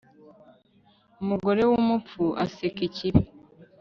[1.21, 3.21] umugore w'umupfu aseka ikibi